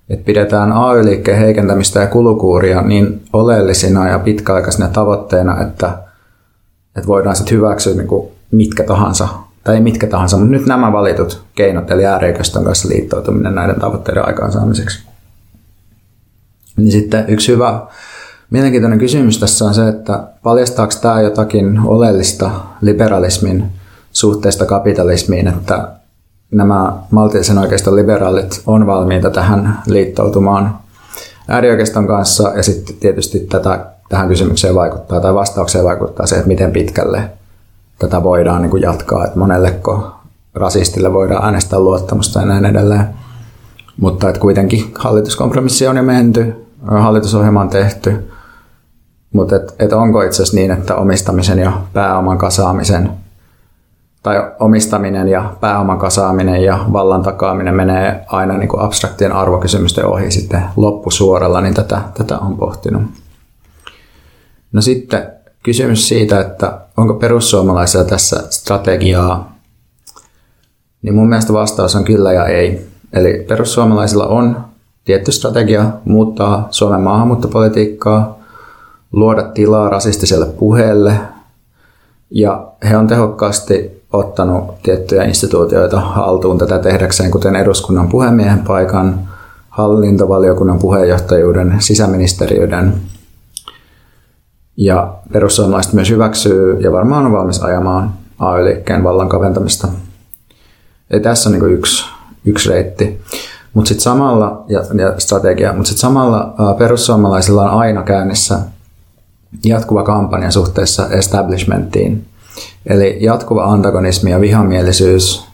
että 0.09 0.25
pidetään 0.25 0.73
AY-liikkeen 0.73 1.39
heikentämistä 1.39 2.01
ja 2.01 2.07
kulukuuria 2.07 2.83
niin 2.83 3.23
oleellisina 3.33 4.09
ja 4.09 4.19
pitkäaikaisina 4.19 4.89
tavoitteina, 4.89 5.63
että, 5.63 5.99
että 6.97 7.07
voidaan 7.07 7.37
sitten 7.37 7.57
hyväksyä 7.57 7.95
niin 7.95 8.09
kuin 8.09 8.29
mitkä 8.51 8.85
tahansa, 8.85 9.29
tai 9.65 9.75
ei 9.75 9.81
mitkä 9.81 10.07
tahansa, 10.07 10.37
mutta 10.37 10.53
nyt 10.53 10.67
nämä 10.67 10.93
valitut 10.93 11.43
keinot, 11.55 11.91
eli 11.91 12.07
ääriöikeiston 12.07 12.65
kanssa 12.65 12.89
liittoutuminen 12.89 13.55
näiden 13.55 13.81
tavoitteiden 13.81 14.27
aikaansaamiseksi. 14.27 15.03
Niin 16.77 16.93
sitten 16.93 17.25
yksi 17.29 17.53
hyvä 17.53 17.87
mielenkiintoinen 18.51 18.99
kysymys 18.99 19.39
tässä 19.39 19.65
on 19.65 19.75
se, 19.75 19.89
että 19.89 20.29
paljastaako 20.43 20.93
tämä 21.01 21.21
jotakin 21.21 21.81
oleellista 21.85 22.51
liberalismin 22.81 23.65
suhteesta 24.13 24.67
kapitalismiin, 24.67 25.49
että 25.49 25.89
nämä 26.51 26.93
maltillisen 27.11 27.59
oikeiston 27.59 27.97
liberaalit 27.97 28.63
on 28.67 28.87
valmiita 28.87 29.31
tähän 29.31 29.79
liittoutumaan 29.87 30.79
äärioikeiston 31.49 32.07
kanssa 32.07 32.53
ja 32.57 32.63
sitten 32.63 32.97
tietysti 32.97 33.41
tätä, 33.41 33.87
tähän 34.09 34.29
kysymykseen 34.29 34.75
vaikuttaa 34.75 35.21
tai 35.21 35.35
vastaukseen 35.35 35.85
vaikuttaa 35.85 36.27
se, 36.27 36.37
että 36.37 36.49
miten 36.49 36.73
pitkälle 36.73 37.31
tätä 37.99 38.23
voidaan 38.23 38.63
niin 38.63 38.71
kuin 38.71 38.83
jatkaa, 38.83 39.25
että 39.25 39.39
monelleko 39.39 40.11
rasistille 40.55 41.13
voidaan 41.13 41.45
äänestää 41.45 41.81
luottamusta 41.81 42.41
ja 42.41 42.47
näin 42.47 42.65
edelleen. 42.65 43.09
Mutta 44.01 44.29
että 44.29 44.41
kuitenkin 44.41 44.93
hallituskompromissi 44.99 45.87
on 45.87 45.97
jo 45.97 46.03
menty, 46.03 46.67
hallitusohjelma 46.87 47.61
on 47.61 47.69
tehty, 47.69 48.31
mutta 49.33 49.57
et, 49.57 49.75
et 49.79 49.93
onko 49.93 50.23
itse 50.23 50.43
asiassa 50.43 50.57
niin, 50.57 50.71
että 50.71 50.95
omistamisen 50.95 51.59
ja 51.59 51.73
pääoman 51.93 52.39
kasaamisen 52.39 53.11
tai 54.29 54.51
omistaminen 54.61 55.29
ja 55.29 55.55
pääoman 55.61 55.99
kasaaminen 55.99 56.63
ja 56.63 56.85
vallan 56.93 57.23
takaaminen 57.23 57.75
menee 57.75 58.25
aina 58.27 58.59
niin 58.59 58.69
kuin 58.69 58.83
abstraktien 58.83 59.33
arvokysymysten 59.33 60.07
ohi 60.07 60.31
sitten 60.31 60.65
loppusuoralla, 60.77 61.61
niin 61.61 61.75
tätä, 61.75 62.01
tätä 62.15 62.39
on 62.39 62.57
pohtinut. 62.57 63.03
No 64.73 64.83
sitten 64.83 65.33
kysymys 65.63 66.09
siitä, 66.09 66.41
että 66.41 66.81
onko 66.97 67.15
perussuomalaisilla 67.15 68.05
tässä 68.05 68.45
strategiaa, 68.51 69.57
niin 71.03 71.15
mun 71.15 71.29
mielestä 71.29 71.53
vastaus 71.53 71.97
on 71.97 72.05
kyllä 72.05 72.33
ja 72.33 72.47
ei. 72.47 72.87
Eli 73.13 73.45
perussuomalaisilla 73.49 74.27
on 74.27 74.65
tietty 75.05 75.33
strategia 75.33 75.85
muuttaa 76.05 76.69
Suomen 76.71 77.01
maahanmuuttopolitiikkaa, 77.01 78.39
luoda 79.13 79.43
tilaa 79.43 79.89
rasistiselle 79.89 80.47
puheelle, 80.47 81.19
ja 82.31 82.67
he 82.89 82.97
on 82.97 83.07
tehokkaasti 83.07 83.98
ottanut 84.13 84.83
tiettyjä 84.83 85.25
instituutioita 85.25 86.01
haltuun 86.01 86.59
tätä 86.59 86.79
tehdäkseen, 86.79 87.31
kuten 87.31 87.57
eduskunnan 87.57 88.09
puhemiehen 88.09 88.59
paikan, 88.59 89.29
hallintovaliokunnan 89.69 90.79
puheenjohtajuuden, 90.79 91.77
sisäministeriöiden. 91.79 92.95
Ja 94.77 95.15
perussuomalaiset 95.33 95.93
myös 95.93 96.11
hyväksyy 96.11 96.81
ja 96.81 96.93
varmaan 96.93 97.27
on 97.27 97.33
valmis 97.33 97.63
ajamaan 97.63 98.13
AY-liikkeen 98.39 99.05
vallan 99.05 99.29
kaventamista. 99.29 99.89
Eli 101.11 101.21
tässä 101.21 101.49
on 101.49 101.53
niin 101.53 101.73
yksi, 101.73 102.05
yksi 102.45 102.69
reitti. 102.69 103.21
Mutta 103.75 103.89
sitten 103.89 104.03
samalla, 104.03 104.65
ja, 104.69 104.81
ja 104.81 105.15
strategia, 105.19 105.73
mutta 105.73 105.89
sitten 105.89 106.01
samalla 106.01 106.55
perussuomalaisilla 106.79 107.71
on 107.71 107.79
aina 107.79 108.03
käynnissä 108.03 108.59
jatkuva 109.65 110.03
kampanja 110.03 110.51
suhteessa 110.51 111.09
establishmenttiin. 111.09 112.27
Eli 112.87 113.19
jatkuva 113.21 113.65
antagonismi 113.65 114.31
ja 114.31 114.41
vihamielisyys, 114.41 115.45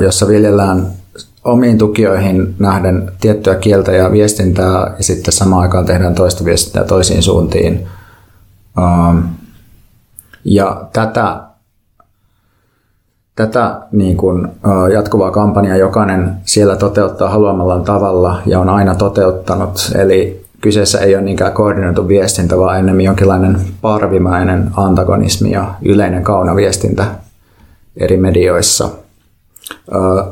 jossa 0.00 0.28
viljellään 0.28 0.86
omiin 1.44 1.78
tukijoihin 1.78 2.54
nähden 2.58 3.12
tiettyä 3.20 3.54
kieltä 3.54 3.92
ja 3.92 4.12
viestintää 4.12 4.94
ja 4.98 5.04
sitten 5.04 5.32
samaan 5.32 5.62
aikaan 5.62 5.86
tehdään 5.86 6.14
toista 6.14 6.44
viestintää 6.44 6.84
toisiin 6.84 7.22
suuntiin. 7.22 7.86
Ja 10.44 10.88
tätä, 10.92 11.40
tätä 13.36 13.80
niin 13.92 14.16
kuin, 14.16 14.48
jatkuvaa 14.92 15.30
kampanjaa 15.30 15.76
jokainen 15.76 16.36
siellä 16.44 16.76
toteuttaa 16.76 17.30
haluamallaan 17.30 17.84
tavalla 17.84 18.42
ja 18.46 18.60
on 18.60 18.68
aina 18.68 18.94
toteuttanut. 18.94 19.92
Eli 19.94 20.41
kyseessä 20.62 20.98
ei 20.98 21.14
ole 21.14 21.22
niinkään 21.22 21.52
koordinoitu 21.52 22.08
viestintä, 22.08 22.58
vaan 22.58 22.78
enemmän 22.78 23.04
jonkinlainen 23.04 23.60
parvimainen 23.80 24.70
antagonismi 24.76 25.50
ja 25.50 25.74
yleinen 25.84 26.24
kaunaviestintä 26.24 27.06
eri 27.96 28.16
medioissa. 28.16 28.88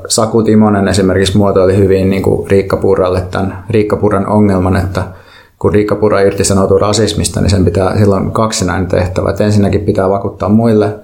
Saku 0.09 0.43
Timonen 0.43 0.89
esimerkiksi 0.89 1.37
muotoili 1.37 1.77
hyvin 1.77 2.11
niin 2.11 2.23
kuin 2.23 2.51
Riikka 2.51 2.77
Purralle 2.77 3.21
tämän 3.21 3.65
Riikka 3.71 3.97
Purran 3.97 4.27
ongelman, 4.27 4.77
että 4.77 5.05
kun 5.59 5.73
Riikka 5.73 5.95
Purra 5.95 6.21
irtisanoutuu 6.21 6.79
rasismista, 6.79 7.41
niin 7.41 7.51
sen 7.51 7.65
pitää 7.65 7.99
silloin 7.99 8.31
kaksinainen 8.31 8.89
tehtävä. 8.89 9.31
Että 9.31 9.45
ensinnäkin 9.45 9.81
pitää 9.81 10.11
vakuuttaa 10.11 10.49
muille, 10.49 10.99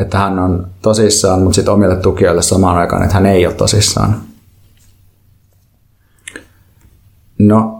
että 0.00 0.18
hän 0.18 0.38
on 0.38 0.66
tosissaan, 0.82 1.40
mutta 1.40 1.54
sitten 1.54 1.74
omille 1.74 1.96
tukijoille 1.96 2.42
samaan 2.42 2.76
aikaan, 2.76 3.02
että 3.02 3.14
hän 3.14 3.26
ei 3.26 3.46
ole 3.46 3.54
tosissaan. 3.54 4.16
No, 7.38 7.77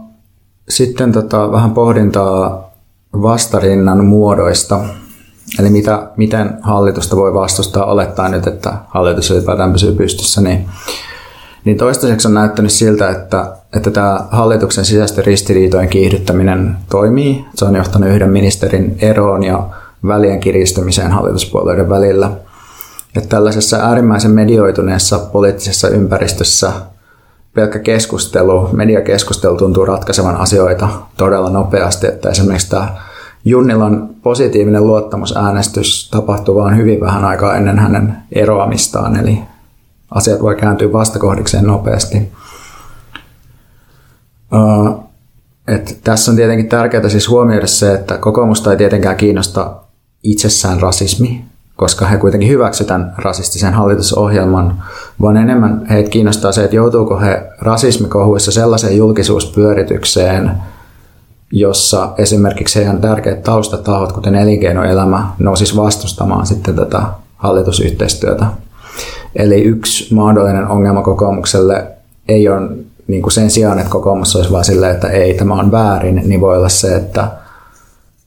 sitten 0.69 1.11
tota, 1.11 1.51
vähän 1.51 1.71
pohdintaa 1.71 2.71
vastarinnan 3.13 4.05
muodoista. 4.05 4.79
Eli 5.59 5.69
mitä, 5.69 6.07
miten 6.17 6.57
hallitusta 6.61 7.15
voi 7.15 7.33
vastustaa 7.33 7.85
olettaa 7.85 8.29
nyt, 8.29 8.47
että 8.47 8.73
hallitus 8.87 9.31
ylipäätään 9.31 9.71
pysyy 9.71 9.95
pystyssä. 9.95 10.41
Niin, 10.41 10.69
niin 11.65 11.77
toistaiseksi 11.77 12.27
on 12.27 12.33
näyttänyt 12.33 12.71
siltä, 12.71 13.09
että, 13.09 13.55
että 13.75 13.91
tämä 13.91 14.27
hallituksen 14.31 14.85
sisäisten 14.85 15.25
ristiriitojen 15.25 15.89
kiihdyttäminen 15.89 16.77
toimii. 16.89 17.45
Se 17.55 17.65
on 17.65 17.75
johtanut 17.75 18.09
yhden 18.09 18.29
ministerin 18.29 18.97
eroon 19.01 19.43
ja 19.43 19.69
välien 20.07 20.39
kiristymiseen 20.39 21.11
hallituspuolueiden 21.11 21.89
välillä. 21.89 22.31
Että 23.15 23.29
tällaisessa 23.29 23.77
äärimmäisen 23.77 24.31
medioituneessa 24.31 25.19
poliittisessa 25.19 25.87
ympäristössä– 25.89 26.71
pelkkä 27.55 27.79
keskustelu, 27.79 28.69
mediakeskustelu 28.73 29.57
tuntuu 29.57 29.85
ratkaisevan 29.85 30.37
asioita 30.37 30.89
todella 31.17 31.49
nopeasti, 31.49 32.07
että 32.07 32.29
esimerkiksi 32.29 32.69
tämä 32.69 32.97
Junnilan 33.45 34.09
positiivinen 34.23 34.87
luottamusäänestys 34.87 36.09
tapahtui 36.09 36.55
vain 36.55 36.77
hyvin 36.77 36.99
vähän 36.99 37.25
aikaa 37.25 37.55
ennen 37.55 37.79
hänen 37.79 38.17
eroamistaan, 38.31 39.15
eli 39.19 39.39
asiat 40.11 40.41
voi 40.41 40.55
kääntyä 40.55 40.93
vastakohdikseen 40.93 41.63
nopeasti. 41.63 42.31
Uh, 44.53 45.03
et 45.67 45.99
tässä 46.03 46.31
on 46.31 46.37
tietenkin 46.37 46.69
tärkeää 46.69 47.09
siis 47.09 47.29
huomioida 47.29 47.67
se, 47.67 47.93
että 47.93 48.17
kokoomusta 48.17 48.71
ei 48.71 48.77
tietenkään 48.77 49.17
kiinnosta 49.17 49.75
itsessään 50.23 50.81
rasismi, 50.81 51.45
koska 51.79 52.05
he 52.05 52.17
kuitenkin 52.17 52.49
hyväksytään 52.49 53.13
rasistisen 53.17 53.73
hallitusohjelman, 53.73 54.83
vaan 55.21 55.37
enemmän 55.37 55.85
heitä 55.89 56.09
kiinnostaa 56.09 56.51
se, 56.51 56.63
että 56.63 56.75
joutuuko 56.75 57.19
he 57.19 57.43
rasismikohuissa 57.59 58.51
sellaiseen 58.51 58.97
julkisuuspyöritykseen, 58.97 60.51
jossa 61.51 62.09
esimerkiksi 62.17 62.79
heidän 62.79 63.01
tärkeät 63.01 63.43
taustatahot, 63.43 64.11
kuten 64.11 64.35
elinkeinoelämä, 64.35 65.27
nousis 65.39 65.77
vastustamaan 65.77 66.45
sitten 66.45 66.75
tätä 66.75 67.01
hallitusyhteistyötä. 67.35 68.45
Eli 69.35 69.61
yksi 69.61 70.13
mahdollinen 70.13 70.67
ongelma 70.67 71.01
kokoomukselle 71.01 71.87
ei 72.27 72.49
ole 72.49 72.69
niin 73.07 73.21
kuin 73.21 73.33
sen 73.33 73.49
sijaan, 73.51 73.79
että 73.79 73.91
kokoomus 73.91 74.35
olisi 74.35 74.51
vain 74.51 74.65
silleen, 74.65 74.95
että 74.95 75.07
ei, 75.07 75.33
tämä 75.33 75.53
on 75.53 75.71
väärin, 75.71 76.21
niin 76.25 76.41
voi 76.41 76.57
olla 76.57 76.69
se, 76.69 76.95
että 76.95 77.27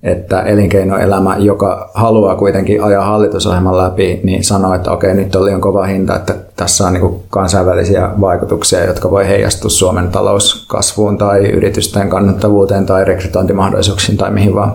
että 0.03 0.41
elinkeinoelämä, 0.41 1.37
joka 1.39 1.91
haluaa 1.95 2.37
kuitenkin 2.37 2.83
ajaa 2.83 3.05
hallitusohjelman 3.05 3.79
läpi, 3.79 4.21
niin 4.25 4.45
sanoo, 4.45 4.75
että 4.75 4.91
okei, 4.91 5.15
nyt 5.15 5.35
on 5.35 5.45
liian 5.45 5.61
kova 5.61 5.85
hinta, 5.85 6.17
että 6.17 6.35
tässä 6.57 6.87
on 6.87 6.93
niin 6.93 7.23
kansainvälisiä 7.31 8.11
vaikutuksia, 8.21 8.85
jotka 8.85 9.11
voi 9.11 9.29
heijastua 9.29 9.71
Suomen 9.71 10.09
talouskasvuun 10.09 11.19
tai 11.19 11.51
yritysten 11.51 12.09
kannattavuuteen 12.09 12.87
tai 12.87 13.05
rekrytointimahdollisuuksiin 13.05 14.19
tai 14.19 14.31
mihin 14.31 14.55
vaan. 14.55 14.73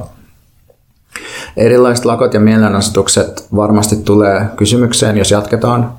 Erilaiset 1.58 2.06
lakot 2.06 2.34
ja 2.34 2.40
mielenosoitukset 2.40 3.48
varmasti 3.56 3.96
tulee 3.96 4.46
kysymykseen, 4.56 5.18
jos 5.18 5.32
jatketaan 5.32 5.92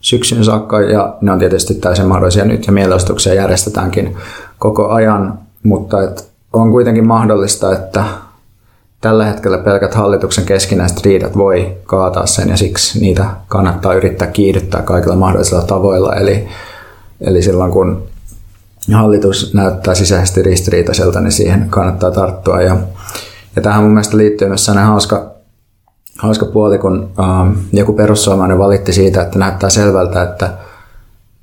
syksyn 0.00 0.44
saakka, 0.44 0.80
ja 0.80 1.16
ne 1.20 1.32
on 1.32 1.38
tietysti 1.38 1.74
täysin 1.74 2.06
mahdollisia 2.06 2.44
nyt, 2.44 2.66
ja 2.66 2.72
mielenosoituksia 2.72 3.34
järjestetäänkin 3.34 4.16
koko 4.58 4.88
ajan, 4.88 5.38
mutta 5.62 5.96
on 6.52 6.70
kuitenkin 6.70 7.06
mahdollista, 7.06 7.72
että 7.72 8.04
tällä 9.06 9.24
hetkellä 9.24 9.58
pelkät 9.58 9.94
hallituksen 9.94 10.44
keskinäiset 10.44 11.04
riidat 11.04 11.36
voi 11.36 11.76
kaataa 11.84 12.26
sen 12.26 12.48
ja 12.48 12.56
siksi 12.56 13.00
niitä 13.00 13.26
kannattaa 13.48 13.94
yrittää 13.94 14.28
kiihdyttää 14.28 14.82
kaikilla 14.82 15.16
mahdollisilla 15.16 15.62
tavoilla. 15.62 16.14
Eli, 16.14 16.48
eli 17.20 17.42
silloin 17.42 17.72
kun 17.72 18.02
hallitus 18.92 19.54
näyttää 19.54 19.94
sisäisesti 19.94 20.42
ristiriitaiselta, 20.42 21.20
niin 21.20 21.32
siihen 21.32 21.66
kannattaa 21.70 22.10
tarttua. 22.10 22.62
Ja, 22.62 22.76
ja 23.56 23.62
tähän 23.62 23.82
mun 23.82 23.92
mielestä 23.92 24.16
liittyy 24.16 24.48
myös 24.48 24.64
sellainen 24.64 24.90
hauska, 24.90 25.30
hauska 26.18 26.46
puoli, 26.46 26.78
kun 26.78 27.10
ähm, 27.20 27.52
joku 27.72 27.92
perussuomalainen 27.92 28.58
valitti 28.58 28.92
siitä, 28.92 29.22
että 29.22 29.38
näyttää 29.38 29.70
selvältä, 29.70 30.22
että, 30.22 30.50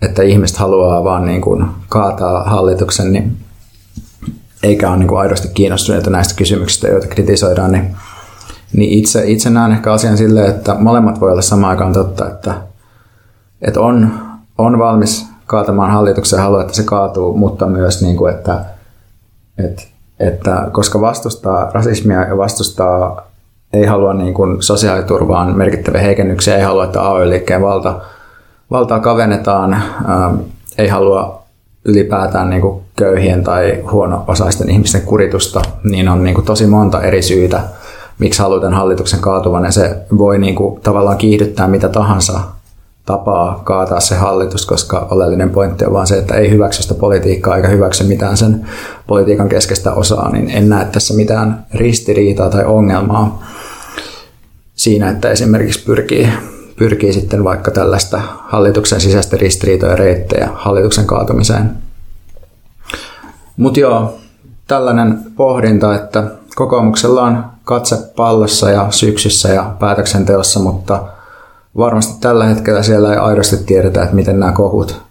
että 0.02 0.24
ihmiset 0.24 0.58
haluaa 0.58 1.04
vaan 1.04 1.26
niin 1.26 1.42
kuin 1.42 1.66
kaataa 1.90 2.44
hallituksen, 2.44 3.12
niin 3.12 3.38
eikä 4.64 4.90
ole 4.90 4.98
niin 4.98 5.08
kuin 5.08 5.20
aidosti 5.20 5.48
kiinnostuneita 5.54 6.10
näistä 6.10 6.36
kysymyksistä, 6.36 6.88
joita 6.88 7.08
kritisoidaan, 7.08 7.72
niin, 7.72 7.96
niin 8.74 8.92
itse, 8.92 9.24
itse 9.28 9.50
näen 9.50 9.72
ehkä 9.72 9.94
asian 9.94 10.18
silleen, 10.18 10.50
että 10.50 10.76
molemmat 10.80 11.22
voi 11.22 11.32
olla 11.32 11.42
samaan 11.42 11.70
aikaan 11.70 11.94
totta, 11.94 12.28
että, 12.28 12.54
että 13.62 13.80
on, 13.80 14.20
on 14.58 14.80
valmis 14.80 15.28
kaatamaan 15.46 15.92
hallituksen 15.92 16.38
ja 16.38 16.44
haluaa, 16.44 16.62
että 16.62 16.74
se 16.74 16.84
kaatuu, 16.84 17.38
mutta 17.38 17.66
myös, 17.66 18.02
niin 18.02 18.18
kuin, 18.18 18.34
että, 18.34 18.66
että, 19.58 19.84
että 20.20 20.68
koska 20.72 21.02
vastustaa 21.02 21.72
rasismia 21.74 22.22
ja 22.22 22.38
vastustaa 22.38 23.28
ei 23.74 23.86
halua 23.86 24.14
niin 24.14 24.34
kuin 24.34 24.64
sosiaaliturvaan 24.64 25.58
merkittäviä 25.58 26.02
heikennyksiä, 26.02 26.58
ei 26.58 26.64
halua, 26.64 26.84
että 26.84 27.12
AY-liikkeen 27.12 27.62
valta, 27.62 28.02
valtaa 28.72 29.00
kavennetaan, 29.00 29.74
ää, 29.74 30.34
ei 30.78 30.88
halua 30.88 31.44
ylipäätään 31.86 32.50
niin 32.50 32.62
kuin 32.62 32.83
köyhien 32.96 33.44
tai 33.44 33.84
huono-osaisten 33.92 34.70
ihmisten 34.70 35.02
kuritusta, 35.02 35.62
niin 35.84 36.10
on 36.10 36.24
niin 36.24 36.36
kuin 36.36 36.46
tosi 36.46 36.68
monta 36.68 37.02
eri 37.02 37.22
syytä, 37.22 37.62
miksi 38.20 38.42
halutaan 38.42 38.74
hallituksen 38.74 39.20
kaatuvan, 39.20 39.66
ja 39.66 39.72
se 39.72 39.96
voi 40.18 40.40
niin 40.40 40.56
kuin 40.56 40.82
tavallaan 40.82 41.18
kiihdyttää 41.18 41.68
mitä 41.68 41.90
tahansa 41.90 42.40
tapaa 43.06 43.62
kaataa 43.64 44.00
se 44.00 44.16
hallitus, 44.16 44.66
koska 44.66 45.08
oleellinen 45.12 45.50
pointti 45.50 45.86
on 45.86 45.94
vaan 45.94 46.08
se, 46.08 46.18
että 46.18 46.36
ei 46.36 46.52
hyväksy 46.52 46.82
sitä 46.82 46.94
politiikkaa 46.94 47.56
eikä 47.56 47.68
hyväksy 47.68 48.04
mitään 48.04 48.38
sen 48.38 48.68
politiikan 49.08 49.50
keskeistä 49.50 49.94
osaa, 49.94 50.32
niin 50.32 50.50
en 50.50 50.70
näe 50.70 50.86
tässä 50.86 51.14
mitään 51.14 51.66
ristiriitaa 51.74 52.50
tai 52.50 52.66
ongelmaa 52.66 53.44
siinä, 54.76 55.10
että 55.10 55.30
esimerkiksi 55.30 55.86
pyrkii 55.86 56.30
pyrkii 56.76 57.14
sitten 57.14 57.44
vaikka 57.44 57.72
tällaista 57.72 58.22
hallituksen 58.40 59.02
sisäistä 59.02 59.38
ristiriitoja 59.38 59.96
reittejä 59.96 60.50
hallituksen 60.54 61.06
kaatumiseen. 61.06 61.83
Mutta 63.58 63.80
joo, 63.80 64.14
tällainen 64.68 65.20
pohdinta, 65.36 65.96
että 65.96 66.24
kokoomuksella 66.56 67.22
on 67.22 67.46
katse 67.64 67.98
pallossa 68.16 68.72
ja 68.72 68.88
syksyssä 68.90 69.50
ja 69.50 69.76
päätöksenteossa, 69.80 70.60
mutta 70.60 71.04
varmasti 71.78 72.22
tällä 72.22 72.46
hetkellä 72.46 72.84
siellä 72.84 73.14
ei 73.14 73.18
aidosti 73.20 73.58
tiedetä, 73.58 74.04
että 74.04 74.16
miten 74.16 74.40
nämä 74.40 74.52
kohut 74.52 75.02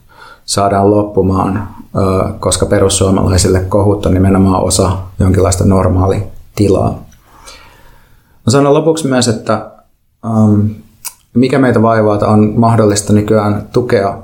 saadaan 0.44 0.90
loppumaan, 0.90 1.68
koska 2.40 2.66
perussuomalaisille 2.66 3.60
kohut 3.60 4.06
on 4.06 4.14
nimenomaan 4.14 4.62
osa 4.62 4.98
jonkinlaista 5.18 5.64
normaali 5.64 6.22
tilaa. 6.54 6.90
Mä 8.46 8.50
sanon 8.50 8.74
lopuksi 8.74 9.06
myös, 9.08 9.28
että 9.28 9.70
um, 10.36 10.70
mikä 11.34 11.58
meitä 11.58 11.82
vaivaa 11.82 12.18
on 12.18 12.52
mahdollista 12.56 13.12
nykyään 13.12 13.68
tukea 13.72 14.18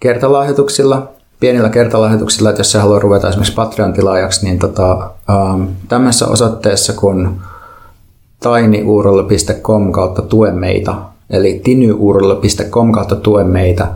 kertalahjoituksilla, 0.00 1.12
pienillä 1.42 1.68
kertalahjoituksilla, 1.68 2.50
että 2.50 2.60
jos 2.60 2.72
se 2.72 2.78
haluaa 2.78 2.98
ruveta 2.98 3.28
esimerkiksi 3.28 3.54
Patreon-tilaajaksi, 3.54 4.44
niin 4.44 4.58
tota, 4.58 5.10
um, 5.54 5.68
tämmöisessä 5.88 6.26
osoitteessa 6.26 6.92
kun 6.92 7.40
tinyurl.com 8.40 9.92
kautta 9.92 10.22
tue 10.22 10.50
meitä, 10.50 10.94
eli 11.30 11.60
tinyurl.com 11.64 12.92
kautta 12.92 13.16
tue 13.16 13.44
meitä 13.44 13.86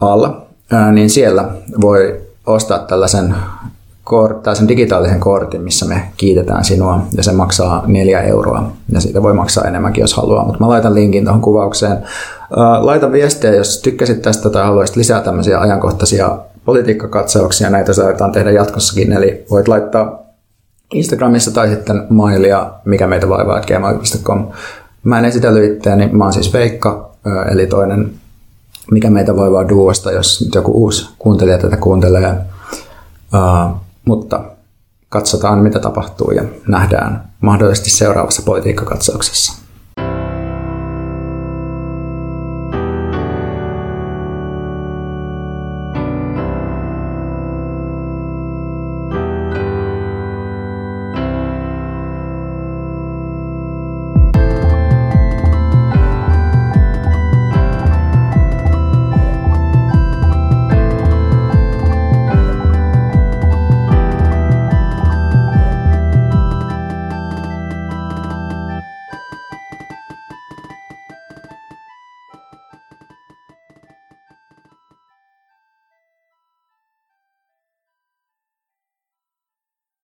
alla, 0.00 0.46
ää, 0.72 0.92
niin 0.92 1.10
siellä 1.10 1.48
voi 1.80 2.20
ostaa 2.46 2.78
tällaisen 2.78 3.34
kort, 4.08 4.42
tällaisen 4.42 4.68
digitaalisen 4.68 5.20
kortin, 5.20 5.62
missä 5.62 5.86
me 5.86 6.02
kiitetään 6.16 6.64
sinua, 6.64 7.00
ja 7.16 7.22
se 7.22 7.32
maksaa 7.32 7.82
neljä 7.86 8.20
euroa, 8.20 8.72
ja 8.92 9.00
siitä 9.00 9.22
voi 9.22 9.34
maksaa 9.34 9.64
enemmänkin, 9.64 10.00
jos 10.02 10.14
haluaa, 10.14 10.44
mutta 10.44 10.60
mä 10.60 10.68
laitan 10.68 10.94
linkin 10.94 11.24
tuohon 11.24 11.42
kuvaukseen. 11.42 11.98
Laita 12.80 13.12
viestiä, 13.12 13.54
jos 13.54 13.82
tykkäsit 13.82 14.22
tästä 14.22 14.50
tai 14.50 14.64
haluaisit 14.64 14.96
lisää 14.96 15.20
tämmöisiä 15.20 15.60
ajankohtaisia 15.60 16.38
politiikkakatsauksia, 16.64 17.70
näitä 17.70 17.92
saadaan 17.92 18.32
tehdä 18.32 18.50
jatkossakin, 18.50 19.12
eli 19.12 19.44
voit 19.50 19.68
laittaa 19.68 20.18
Instagramissa 20.92 21.50
tai 21.50 21.68
sitten 21.68 22.06
mailia, 22.08 22.70
mikä 22.84 23.06
meitä 23.06 23.28
vaivaa, 23.28 23.60
gmail.com. 23.60 24.46
Mä 25.04 25.18
en 25.18 25.24
esitellyt 25.24 25.76
itseäni, 25.76 26.08
mä 26.12 26.24
oon 26.24 26.32
siis 26.32 26.52
Veikka, 26.52 27.10
eli 27.50 27.66
toinen 27.66 28.10
mikä 28.90 29.10
meitä 29.10 29.36
vaivaa 29.36 29.68
duosta, 29.68 30.12
jos 30.12 30.40
nyt 30.44 30.54
joku 30.54 30.72
uusi 30.72 31.08
kuuntelija 31.18 31.58
tätä 31.58 31.76
kuuntelee. 31.76 32.34
Mutta 34.08 34.44
katsotaan, 35.08 35.58
mitä 35.58 35.78
tapahtuu 35.78 36.30
ja 36.30 36.44
nähdään 36.68 37.32
mahdollisesti 37.40 37.90
seuraavassa 37.90 38.42
politiikkakatsauksessa. 38.42 39.67